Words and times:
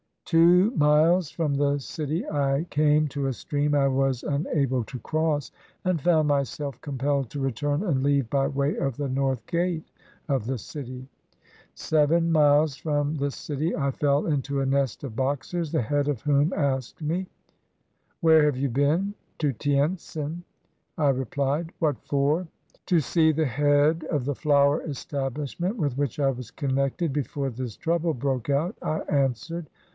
Two 0.25 0.71
miles 0.71 1.29
from 1.29 1.55
the 1.55 1.77
city 1.77 2.27
I 2.27 2.65
came 2.69 3.07
to 3.09 3.27
a 3.27 3.33
stream 3.33 3.75
I 3.75 3.89
was 3.89 4.23
unable 4.23 4.83
to 4.85 4.97
cross, 4.99 5.51
and 5.83 6.01
found 6.01 6.29
myself 6.29 6.79
compelled 6.79 7.29
to 7.31 7.39
return 7.41 7.83
and 7.83 8.01
leave 8.01 8.29
by 8.29 8.47
way 8.47 8.77
of 8.77 8.95
the 8.97 9.09
North 9.09 9.45
Gate 9.45 9.91
of 10.29 10.45
the 10.47 10.57
city. 10.57 11.07
Seven 11.75 12.31
miles 12.31 12.77
from 12.77 13.15
the 13.15 13.29
city 13.29 13.75
I 13.75 13.91
fell 13.91 14.25
into 14.25 14.61
a 14.61 14.65
nest 14.65 15.03
of 15.03 15.17
Boxers, 15.17 15.71
the 15.71 15.81
head 15.81 16.07
of 16.07 16.21
whom 16.21 16.53
asked 16.53 17.01
me,— 17.01 17.27
"Where 18.21 18.45
have 18.45 18.57
you 18.57 18.69
been?" 18.69 19.13
"To 19.39 19.51
Tientsin," 19.53 20.43
I 20.97 21.09
replied. 21.09 21.73
"What 21.77 21.99
for?" 22.07 22.47
"To 22.87 22.99
see 23.01 23.33
the 23.33 23.45
head 23.45 24.05
of 24.09 24.23
the 24.23 24.33
flower 24.35 24.81
establishment 24.83 25.75
with 25.75 25.97
which 25.97 26.19
I 26.19 26.31
was 26.31 26.51
connected 26.51 27.11
before 27.13 27.49
this 27.51 27.75
trouble 27.75 28.13
broke 28.13 28.49
out," 28.49 28.77
I 28.81 28.99
answered. 29.01 29.67